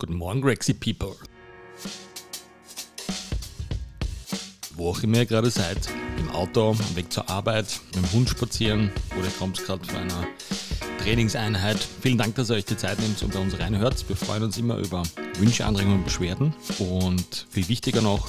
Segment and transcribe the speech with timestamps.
[0.00, 1.16] Guten Morgen, Grexy People.
[4.76, 5.76] Wo auch immer ihr gerade seid,
[6.18, 9.96] im Auto, am Weg zur Arbeit, mit dem Hund spazieren oder ihr kommt gerade von
[9.96, 10.28] einer
[11.02, 11.78] Trainingseinheit.
[12.00, 14.08] Vielen Dank, dass ihr euch die Zeit nehmt und bei uns reinhört.
[14.08, 15.02] Wir freuen uns immer über
[15.36, 16.54] Wünsche, Anregungen und Beschwerden.
[16.78, 18.28] Und viel wichtiger noch,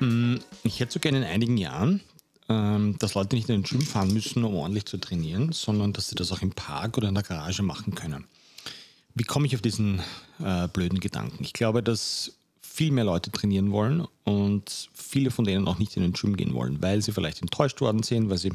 [0.00, 2.00] Hm, ich hätte so gerne in einigen Jahren,
[2.48, 6.08] ähm, dass Leute nicht in den Gym fahren müssen, um ordentlich zu trainieren, sondern dass
[6.08, 8.24] sie das auch im Park oder in der Garage machen können.
[9.14, 10.00] Wie komme ich auf diesen
[10.42, 11.44] äh, blöden Gedanken?
[11.44, 16.02] Ich glaube, dass viel mehr Leute trainieren wollen und viele von denen auch nicht in
[16.02, 18.52] den Gym gehen wollen, weil sie vielleicht enttäuscht worden sind, weil sie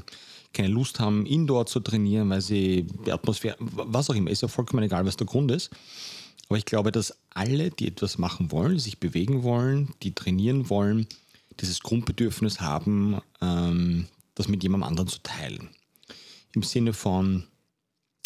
[0.53, 4.47] keine Lust haben, indoor zu trainieren, weil sie die Atmosphäre, was auch immer, ist ja
[4.47, 5.69] vollkommen egal, was der Grund ist.
[6.47, 11.07] Aber ich glaube, dass alle, die etwas machen wollen, sich bewegen wollen, die trainieren wollen,
[11.59, 15.69] dieses Grundbedürfnis haben, ähm, das mit jemandem anderen zu teilen.
[16.53, 17.47] Im Sinne von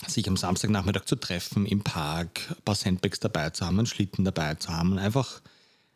[0.08, 4.23] sich am Samstagnachmittag zu treffen, im Park, ein paar Sandbags dabei zu haben, einen Schlitten
[4.23, 5.41] dabei zu haben einfach,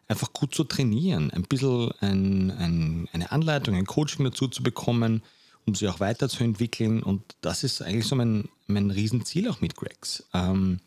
[0.08, 5.23] einfach gut zu trainieren, ein bisschen ein, ein, eine Anleitung, ein Coaching dazu zu bekommen,
[5.66, 7.02] um sich auch weiterzuentwickeln.
[7.02, 10.25] Und das ist eigentlich so mein, mein Riesenziel auch mit Gregs.
[10.34, 10.80] Ähm,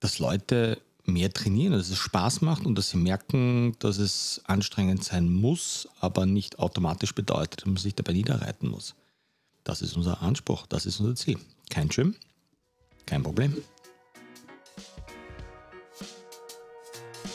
[0.00, 0.80] dass Leute
[1.12, 5.88] mehr trainieren, dass es Spaß macht und dass sie merken, dass es anstrengend sein muss,
[6.00, 8.94] aber nicht automatisch bedeutet, dass man sich dabei niederreiten muss.
[9.64, 11.38] Das ist unser Anspruch, das ist unser Ziel.
[11.68, 12.14] Kein Gym,
[13.06, 13.56] kein Problem.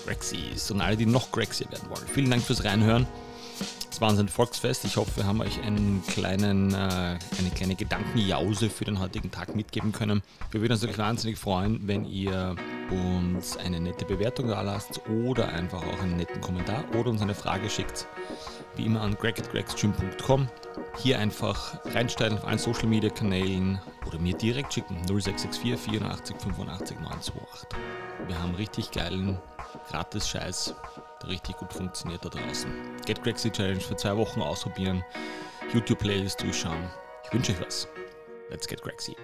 [0.05, 2.07] Grexies und alle, die noch Grexier werden wollen.
[2.13, 3.07] Vielen Dank fürs Reinhören.
[4.01, 4.83] War unser Volksfest.
[4.85, 9.55] Ich hoffe, wir haben euch einen kleinen, äh, eine kleine Gedankenjause für den heutigen Tag
[9.55, 10.21] mitgeben können.
[10.51, 12.55] Wir würden uns natürlich wahnsinnig freuen, wenn ihr
[12.89, 17.35] uns eine nette Bewertung da lasst oder einfach auch einen netten Kommentar oder uns eine
[17.35, 18.07] Frage schickt.
[18.75, 20.49] Wie immer an greg.gregstream.com.
[20.97, 26.99] Hier einfach reinsteigen auf allen Social Media Kanälen oder mir direkt schicken 0664 84 85
[26.99, 27.69] 928.
[28.27, 29.39] Wir haben richtig geilen
[29.89, 30.73] Gratis-Scheiß
[31.27, 32.71] richtig gut funktioniert da draußen.
[33.05, 35.03] Get Grexy Challenge für zwei Wochen ausprobieren,
[35.73, 36.89] YouTube-Playlist durchschauen.
[37.23, 37.87] Ich wünsche euch was.
[38.49, 39.15] Let's get Grexy.